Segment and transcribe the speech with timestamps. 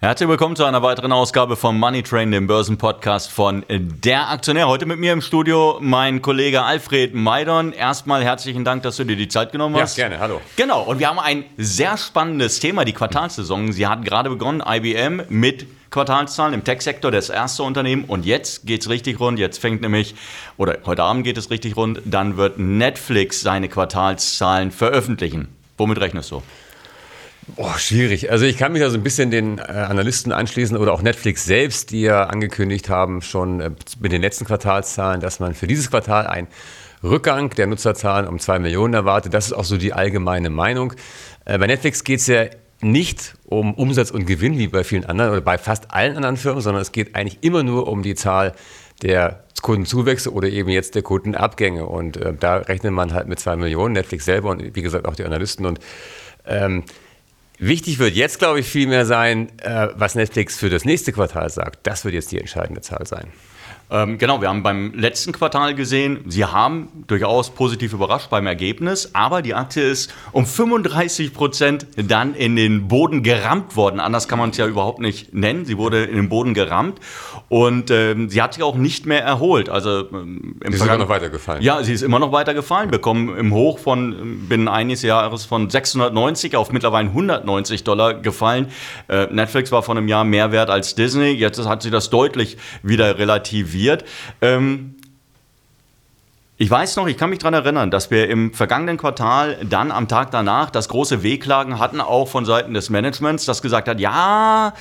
[0.00, 4.68] Herzlich willkommen zu einer weiteren Ausgabe vom Money Train, dem Börsenpodcast von Der Aktionär.
[4.68, 7.72] Heute mit mir im Studio mein Kollege Alfred Maidon.
[7.72, 9.96] Erstmal herzlichen Dank, dass du dir die Zeit genommen hast.
[9.96, 10.40] Ja, gerne, hallo.
[10.54, 13.72] Genau, und wir haben ein sehr spannendes Thema, die Quartalssaison.
[13.72, 18.04] Sie hat gerade begonnen, IBM mit Quartalszahlen im Tech-Sektor, das erste Unternehmen.
[18.04, 19.40] Und jetzt geht es richtig rund.
[19.40, 20.14] Jetzt fängt nämlich,
[20.58, 25.48] oder heute Abend geht es richtig rund, dann wird Netflix seine Quartalszahlen veröffentlichen.
[25.76, 26.40] Womit rechnest du?
[27.56, 28.30] Boah, schwierig.
[28.30, 31.44] Also ich kann mich da so ein bisschen den äh, Analysten anschließen oder auch Netflix
[31.44, 33.70] selbst, die ja angekündigt haben, schon äh,
[34.00, 36.46] mit den letzten Quartalszahlen, dass man für dieses Quartal ein
[37.02, 39.32] Rückgang der Nutzerzahlen um zwei Millionen erwartet.
[39.32, 40.92] Das ist auch so die allgemeine Meinung.
[41.46, 42.44] Äh, bei Netflix geht es ja
[42.80, 46.60] nicht um Umsatz und Gewinn wie bei vielen anderen oder bei fast allen anderen Firmen,
[46.60, 48.54] sondern es geht eigentlich immer nur um die Zahl
[49.02, 51.86] der Kundenzuwächse oder eben jetzt der Kundenabgänge.
[51.86, 55.16] Und äh, da rechnet man halt mit zwei Millionen, Netflix selber und wie gesagt auch
[55.16, 55.66] die Analysten.
[55.66, 55.80] Und
[56.46, 56.84] ähm,
[57.58, 61.50] wichtig wird jetzt, glaube ich, viel mehr sein, äh, was Netflix für das nächste Quartal
[61.50, 61.86] sagt.
[61.86, 63.28] Das wird jetzt die entscheidende Zahl sein.
[63.90, 69.14] Ähm, genau, wir haben beim letzten Quartal gesehen, sie haben durchaus positiv überrascht beim Ergebnis,
[69.14, 73.98] aber die Aktie ist um 35 Prozent dann in den Boden gerammt worden.
[73.98, 75.64] Anders kann man es ja überhaupt nicht nennen.
[75.64, 77.00] Sie wurde in den Boden gerammt
[77.48, 79.70] und ähm, sie hat sich auch nicht mehr erholt.
[79.70, 81.62] Also ähm, sie ist immer noch weitergefallen.
[81.62, 82.90] Ja, sie ist immer noch weitergefallen.
[82.90, 88.66] Wir kommen im Hoch von binnen eines Jahres von 690 auf mittlerweile 190 Dollar gefallen.
[89.08, 91.30] Äh, Netflix war vor einem Jahr mehr wert als Disney.
[91.30, 94.04] Jetzt hat sie das deutlich wieder relativiert wird.
[94.42, 94.96] Ähm,
[96.60, 100.08] ich weiß noch, ich kann mich daran erinnern, dass wir im vergangenen Quartal dann am
[100.08, 104.74] Tag danach das große Wehklagen hatten, auch von Seiten des Managements, das gesagt hat, ja,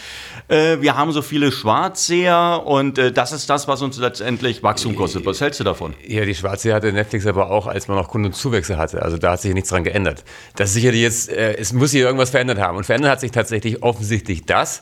[0.48, 4.96] äh, wir haben so viele Schwarzseher und äh, das ist das, was uns letztendlich Wachstum
[4.96, 5.24] kostet.
[5.28, 5.94] Was hältst du davon?
[6.04, 9.04] Ja, die Schwarzseher hatte Netflix aber auch, als man noch Kundenzuwächse hatte.
[9.04, 10.24] Also da hat sich nichts dran geändert.
[10.56, 12.76] Das ist sicherlich jetzt, äh, es muss sich irgendwas verändert haben.
[12.76, 14.82] Und verändert hat sich tatsächlich offensichtlich das,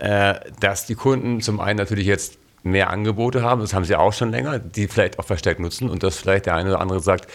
[0.00, 4.12] äh, dass die Kunden zum einen natürlich jetzt mehr Angebote haben, das haben sie auch
[4.12, 7.26] schon länger, die vielleicht auch verstärkt nutzen und dass vielleicht der eine oder andere sagt,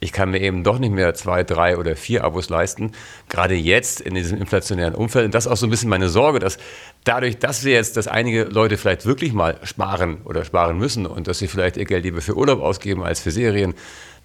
[0.00, 2.92] ich kann mir eben doch nicht mehr zwei, drei oder vier Abos leisten,
[3.28, 5.26] gerade jetzt in diesem inflationären Umfeld.
[5.26, 6.56] Und das ist auch so ein bisschen meine Sorge, dass
[7.04, 11.28] dadurch, dass wir jetzt, dass einige Leute vielleicht wirklich mal sparen oder sparen müssen und
[11.28, 13.74] dass sie vielleicht ihr Geld lieber für Urlaub ausgeben als für Serien,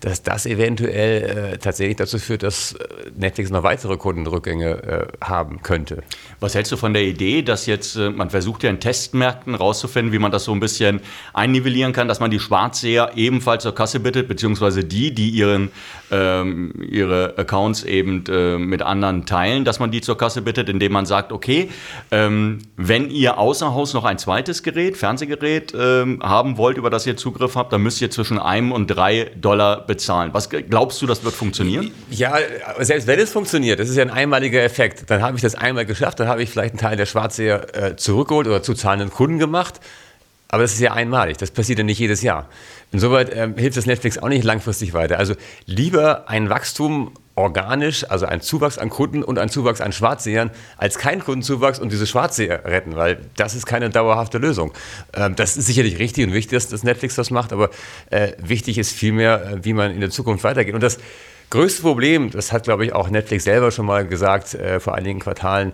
[0.01, 2.85] dass das eventuell äh, tatsächlich dazu führt, dass äh,
[3.17, 6.03] Netflix noch weitere Kundenrückgänge äh, haben könnte.
[6.39, 10.11] Was hältst du von der Idee, dass jetzt, äh, man versucht ja in Testmärkten rauszufinden,
[10.11, 10.99] wie man das so ein bisschen
[11.33, 15.71] einnivellieren kann, dass man die Schwarzseher ebenfalls zur Kasse bittet, beziehungsweise die, die ihren,
[16.11, 20.91] ähm, ihre Accounts eben äh, mit anderen teilen, dass man die zur Kasse bittet, indem
[20.91, 21.69] man sagt, okay,
[22.11, 27.07] ähm, wenn ihr außer Haus noch ein zweites Gerät, Fernsehgerät ähm, haben wollt, über das
[27.07, 30.33] ihr Zugriff habt, dann müsst ihr zwischen einem und drei Dollar bezahlen.
[30.33, 31.91] Was glaubst du, das wird funktionieren?
[32.09, 32.35] Ja,
[32.79, 35.09] selbst wenn es funktioniert, das ist ja ein einmaliger Effekt.
[35.09, 37.95] Dann habe ich das einmal geschafft, dann habe ich vielleicht einen Teil der Schwarzseher äh,
[37.95, 39.79] zurückgeholt oder zu zahlenden Kunden gemacht.
[40.47, 42.47] Aber das ist ja einmalig, das passiert ja nicht jedes Jahr.
[42.91, 45.19] Insoweit äh, hilft das Netflix auch nicht langfristig weiter.
[45.19, 45.33] Also
[45.65, 50.97] lieber ein Wachstum organisch, also ein Zuwachs an Kunden und ein Zuwachs an Schwarzsehern, als
[50.97, 54.71] kein Kundenzuwachs und diese Schwarzseher retten, weil das ist keine dauerhafte Lösung.
[55.13, 57.69] Ähm, das ist sicherlich richtig und wichtig, dass das Netflix das macht, aber
[58.09, 60.73] äh, wichtig ist vielmehr, äh, wie man in der Zukunft weitergeht.
[60.73, 60.97] Und das
[61.49, 65.19] größte Problem, das hat, glaube ich, auch Netflix selber schon mal gesagt, äh, vor einigen
[65.19, 65.73] Quartalen,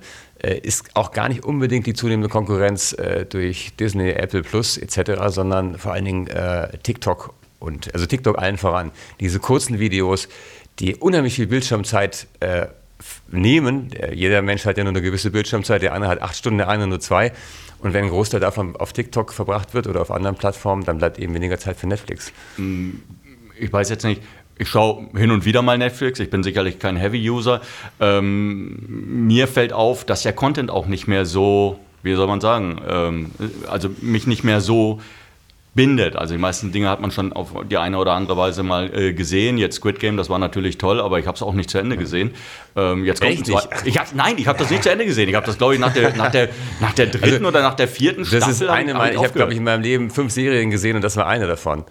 [0.64, 2.96] ist auch gar nicht unbedingt die zunehmende Konkurrenz
[3.30, 6.30] durch Disney, Apple Plus etc., sondern vor allen Dingen
[6.82, 8.92] TikTok und also TikTok allen voran.
[9.20, 10.28] Diese kurzen Videos,
[10.80, 12.68] die unheimlich viel Bildschirmzeit äh,
[13.30, 13.90] nehmen.
[14.14, 16.90] Jeder Mensch hat ja nur eine gewisse Bildschirmzeit, der eine hat acht Stunden, der andere
[16.90, 17.32] nur zwei.
[17.80, 21.18] Und wenn ein Großteil davon auf TikTok verbracht wird oder auf anderen Plattformen, dann bleibt
[21.18, 22.32] eben weniger Zeit für Netflix.
[23.60, 24.22] Ich weiß jetzt nicht,
[24.58, 27.62] ich schaue hin und wieder mal Netflix, ich bin sicherlich kein Heavy-User.
[28.00, 32.80] Ähm, mir fällt auf, dass der Content auch nicht mehr so, wie soll man sagen,
[32.88, 33.32] ähm,
[33.68, 35.02] also mich nicht mehr so
[35.74, 36.16] bindet.
[36.16, 39.14] Also die meisten Dinge hat man schon auf die eine oder andere Weise mal äh,
[39.14, 39.58] gesehen.
[39.58, 41.96] Jetzt Squid Game, das war natürlich toll, aber ich habe es auch nicht zu Ende
[41.96, 42.32] gesehen.
[42.76, 43.70] Ähm, jetzt kommt nicht?
[43.86, 45.30] Ich hab, nein, ich habe das nicht zu Ende gesehen.
[45.30, 46.50] Ich habe das, glaube ich, nach der, nach, der,
[46.82, 48.40] nach der dritten also, oder nach der vierten Staffel.
[48.42, 51.04] Das ist eine meiner, ich habe, glaube ich, in meinem Leben fünf Serien gesehen und
[51.04, 51.86] das war eine davon.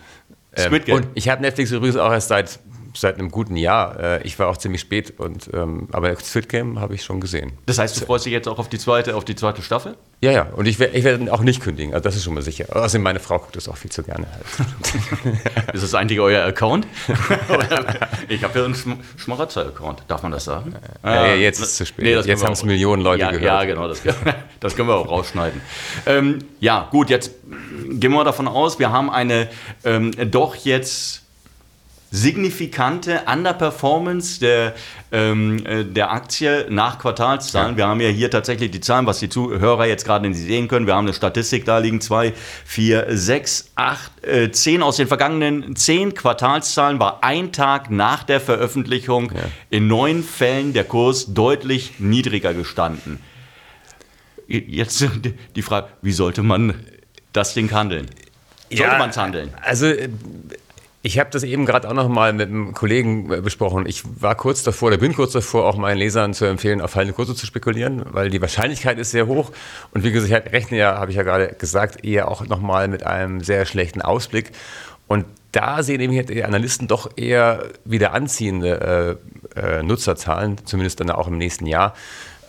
[0.55, 0.97] Ähm, Squid Game.
[0.97, 2.61] Und ich habe Netflix übrigens auch erst seit
[2.95, 3.99] seit einem guten Jahr.
[3.99, 7.21] Äh, ich war auch ziemlich spät, und, ähm, aber das Fit Game habe ich schon
[7.21, 7.53] gesehen.
[7.67, 9.97] Das heißt, du freust dich jetzt auch auf die zweite, auf die zweite Staffel?
[10.23, 12.43] Ja, ja, und ich werde ich werd auch nicht kündigen, also das ist schon mal
[12.43, 12.67] sicher.
[12.69, 14.27] Außerdem, meine Frau guckt das auch viel zu gerne.
[14.27, 15.75] Halt.
[15.75, 16.87] ist das eigentlich euer Account?
[18.29, 20.75] ich habe ja einen Schm Schmarotzer-Account, darf man das sagen?
[21.03, 22.05] Ja, ja, jetzt ist es zu spät.
[22.05, 23.45] Nee, jetzt haben es Millionen Leute ja, gehört.
[23.45, 24.03] Ja, genau, das,
[24.61, 25.61] das können wir auch rausschneiden.
[26.05, 27.31] Ähm, ja, gut, jetzt
[27.89, 29.49] gehen wir davon aus, wir haben eine
[29.85, 31.23] ähm, doch jetzt
[32.11, 34.75] signifikante Underperformance der,
[35.13, 37.73] ähm, äh, der Aktie nach Quartalszahlen.
[37.73, 37.77] Ja.
[37.77, 40.87] Wir haben ja hier tatsächlich die Zahlen, was die Zuhörer jetzt gerade nicht sehen können.
[40.87, 42.33] Wir haben eine Statistik, da liegen zwei,
[42.65, 48.41] vier, sechs, acht, äh, zehn aus den vergangenen zehn Quartalszahlen war ein Tag nach der
[48.41, 49.43] Veröffentlichung ja.
[49.71, 53.21] in neun Fällen der Kurs deutlich niedriger gestanden.
[54.49, 55.07] Jetzt
[55.55, 56.75] die Frage, wie sollte man
[57.33, 58.07] das Ding handeln?
[58.69, 59.51] Sollte ja, man es handeln?
[59.63, 60.09] Also äh,
[61.03, 63.87] ich habe das eben gerade auch noch mal mit einem Kollegen äh, besprochen.
[63.87, 67.15] Ich war kurz davor, oder bin kurz davor, auch meinen Lesern zu empfehlen, auf fallende
[67.15, 69.51] Kurse zu spekulieren, weil die Wahrscheinlichkeit ist sehr hoch.
[69.93, 72.89] Und wie gesagt, ich rechne ja, habe ich ja gerade gesagt, eher auch noch mal
[72.89, 74.53] mit einem sehr schlechten Ausblick.
[75.07, 79.19] Und da sehen eben die Analysten doch eher wieder anziehende
[79.57, 81.95] äh, äh, Nutzerzahlen, zumindest dann auch im nächsten Jahr.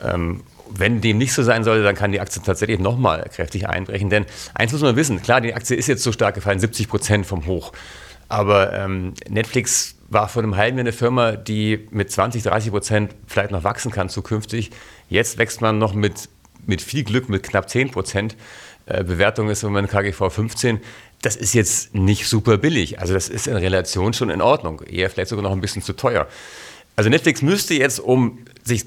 [0.04, 4.10] Ähm, wenn dem nicht so sein sollte, dann kann die Aktie tatsächlich nochmal kräftig einbrechen.
[4.10, 7.26] Denn eins muss man wissen, klar, die Aktie ist jetzt so stark gefallen, 70 Prozent
[7.26, 7.72] vom Hoch.
[8.32, 13.16] Aber ähm, Netflix war vor einem halben Jahr eine Firma, die mit 20, 30 Prozent
[13.28, 14.72] vielleicht noch wachsen kann zukünftig.
[15.10, 16.30] Jetzt wächst man noch mit,
[16.66, 18.38] mit viel Glück mit knapp 10 Prozent.
[18.86, 20.80] Äh, Bewertung ist im Moment KGV 15.
[21.22, 23.00] Das ist jetzt nicht super billig.
[23.00, 24.82] Also das ist in Relation schon in Ordnung.
[24.84, 26.26] Eher vielleicht sogar noch ein bisschen zu teuer.
[26.96, 28.86] Also Netflix müsste jetzt, um sich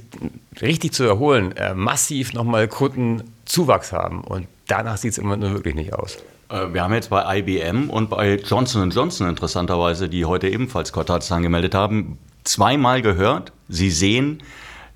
[0.62, 4.22] richtig zu erholen, äh, massiv nochmal Kundenzuwachs haben.
[4.22, 6.18] Und danach sieht es immer nur wirklich nicht aus.
[6.48, 11.42] Äh, wir haben jetzt bei IBM und bei Johnson Johnson interessanterweise, die heute ebenfalls Quartalszahlen
[11.42, 14.42] gemeldet haben, zweimal gehört, sie sehen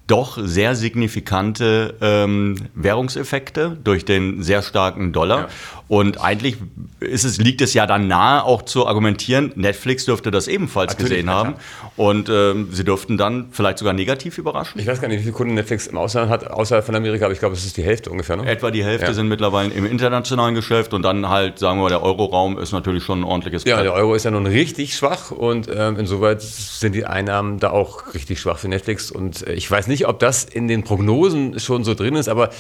[0.08, 5.38] doch sehr signifikante ähm, Währungseffekte durch den sehr starken Dollar.
[5.38, 5.49] Ja.
[5.88, 6.56] Und eigentlich
[7.00, 11.12] ist es, liegt es ja dann nahe, auch zu argumentieren, Netflix dürfte das ebenfalls Natürlich,
[11.12, 11.55] gesehen haben.
[11.96, 14.81] Und ähm, sie dürften dann vielleicht sogar negativ überraschen.
[14.81, 17.32] Ich weiß gar nicht, wie viele Kunden Netflix im Ausland hat, außerhalb von Amerika, aber
[17.32, 18.37] ich glaube, es ist die Hälfte ungefähr.
[18.37, 18.46] Ne?
[18.46, 19.12] Etwa die Hälfte ja.
[19.14, 23.02] sind mittlerweile im internationalen Geschäft und dann halt, sagen wir mal, der Euroraum ist natürlich
[23.02, 23.87] schon ein ordentliches Ja, Brett.
[23.87, 28.14] der Euro ist ja nun richtig schwach und ähm, insoweit sind die Einnahmen da auch
[28.14, 29.10] richtig schwach für Netflix.
[29.10, 32.50] Und äh, ich weiß nicht, ob das in den Prognosen schon so drin ist, aber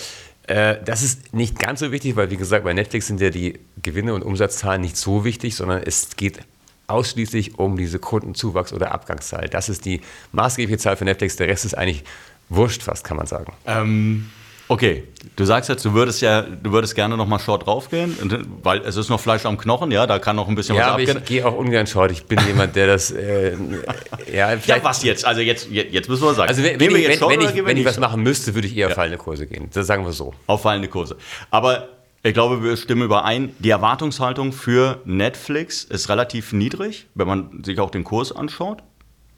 [0.46, 3.58] äh, das ist nicht ganz so wichtig, weil wie gesagt, bei Netflix sind ja die
[3.82, 6.40] Gewinne und Umsatzzahlen nicht so wichtig, sondern es geht
[6.86, 9.48] ausschließlich um diese Kundenzuwachs- oder Abgangszahl.
[9.48, 10.00] Das ist die
[10.32, 11.36] maßgebliche Zahl für Netflix.
[11.36, 12.02] Der Rest ist eigentlich
[12.48, 13.52] wurscht fast, kann man sagen.
[13.66, 14.30] Ähm,
[14.70, 15.04] Okay,
[15.36, 18.16] du sagst jetzt, du würdest ja, du würdest gerne noch mal short draufgehen,
[18.62, 20.90] weil es ist noch Fleisch am Knochen, ja, da kann noch ein bisschen ja, was
[20.92, 21.08] abgehen.
[21.08, 22.10] Ja, ich gehe auch ungern short.
[22.12, 23.56] Ich bin jemand, der das, äh,
[24.32, 25.24] ja, ja, was jetzt?
[25.24, 26.50] Also jetzt, jetzt müssen wir sagen.
[26.50, 28.90] Also wenn, wenn, ich, wenn, wenn, ich, wenn ich, was machen müsste, würde ich eher
[28.90, 28.94] ja.
[28.94, 29.70] fallende Kurse gehen.
[29.72, 30.34] Das sagen wir so.
[30.46, 31.16] Auf fallende Kurse.
[31.50, 31.88] Aber
[32.22, 33.54] ich glaube, wir stimmen überein.
[33.60, 38.82] Die Erwartungshaltung für Netflix ist relativ niedrig, wenn man sich auch den Kurs anschaut.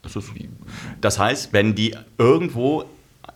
[0.01, 0.17] Das,
[0.99, 2.85] das heißt, wenn die irgendwo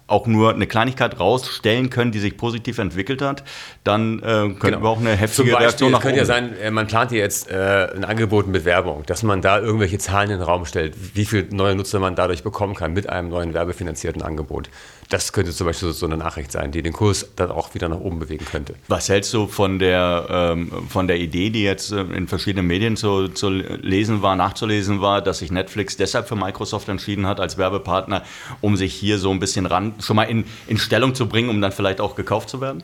[0.07, 3.43] auch nur eine Kleinigkeit rausstellen können, die sich positiv entwickelt hat,
[3.83, 4.81] dann äh, könnten genau.
[4.81, 6.27] wir auch eine heftige Beispiel, Reaktion nach könnte oben.
[6.29, 9.59] ja sein, äh, man plant hier jetzt äh, ein Angebot mit Werbung, dass man da
[9.59, 13.09] irgendwelche Zahlen in den Raum stellt, wie viele neue Nutzer man dadurch bekommen kann mit
[13.09, 14.69] einem neuen werbefinanzierten Angebot.
[15.09, 17.99] Das könnte zum Beispiel so eine Nachricht sein, die den Kurs dann auch wieder nach
[17.99, 18.73] oben bewegen könnte.
[18.87, 22.97] Was hältst du von der, ähm, von der Idee, die jetzt äh, in verschiedenen Medien
[22.97, 27.57] zu, zu lesen war, nachzulesen war, dass sich Netflix deshalb für Microsoft entschieden hat als
[27.57, 28.23] Werbepartner,
[28.61, 31.61] um sich hier so ein bisschen ran, schon mal in, in Stellung zu bringen, um
[31.61, 32.83] dann vielleicht auch gekauft zu werden?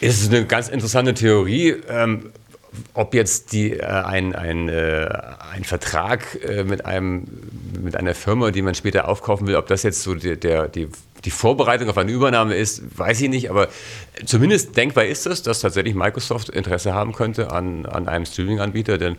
[0.00, 1.76] Es ist eine ganz interessante Theorie.
[1.88, 2.32] Ähm,
[2.92, 5.08] ob jetzt die, äh, ein, ein, äh,
[5.52, 7.24] ein Vertrag äh, mit, einem,
[7.80, 10.88] mit einer Firma, die man später aufkaufen will, ob das jetzt so die, der, die,
[11.24, 13.68] die Vorbereitung auf eine Übernahme ist, weiß ich nicht, aber
[14.24, 19.16] zumindest denkbar ist es, dass tatsächlich Microsoft Interesse haben könnte an, an einem Streaming-Anbieter, denn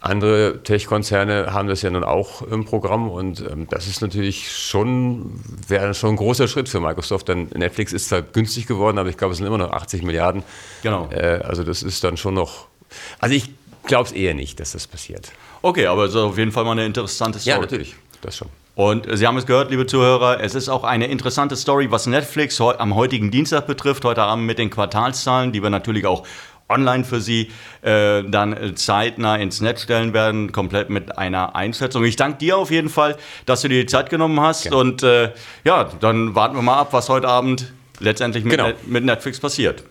[0.00, 5.40] andere Tech-Konzerne haben das ja nun auch im Programm und ähm, das ist natürlich schon,
[5.68, 9.18] wäre schon ein großer Schritt für Microsoft, denn Netflix ist zwar günstig geworden, aber ich
[9.18, 10.42] glaube, es sind immer noch 80 Milliarden.
[10.82, 11.10] Genau.
[11.10, 12.70] Äh, also das ist dann schon noch
[13.18, 13.50] also ich
[13.86, 15.32] glaube es eher nicht, dass das passiert.
[15.62, 17.54] Okay, aber es ist auf jeden Fall mal eine interessante Story.
[17.54, 18.48] Ja, natürlich, das schon.
[18.74, 22.60] Und Sie haben es gehört, liebe Zuhörer, es ist auch eine interessante Story, was Netflix
[22.60, 26.26] am heutigen Dienstag betrifft, heute Abend mit den Quartalszahlen, die wir natürlich auch
[26.70, 27.50] online für Sie
[27.82, 32.04] äh, dann zeitnah ins Netz stellen werden, komplett mit einer Einschätzung.
[32.04, 34.64] Ich danke dir auf jeden Fall, dass du dir die Zeit genommen hast.
[34.64, 34.80] Genau.
[34.80, 35.32] Und äh,
[35.64, 38.70] ja, dann warten wir mal ab, was heute Abend letztendlich mit, genau.
[38.86, 39.84] mit Netflix passiert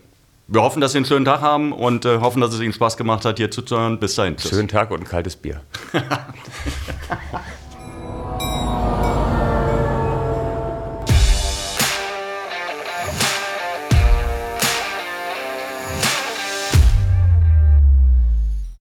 [0.50, 2.96] wir hoffen, dass Sie einen schönen Tag haben und äh, hoffen, dass es Ihnen Spaß
[2.96, 4.00] gemacht hat, hier zuzuhören.
[4.00, 4.36] Bis dahin.
[4.36, 4.50] Tschüss.
[4.50, 5.60] Schönen Tag und ein kaltes Bier.